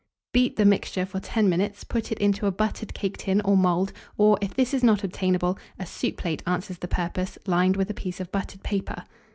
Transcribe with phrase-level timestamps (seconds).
[0.33, 3.93] Beat the mixture for 10 minutes, put it into a buttered cake tin or mould,
[4.17, 7.93] or, if this is not obtainable, a soup plate answers the purpose, lined with a
[7.93, 9.03] piece of buttered paper.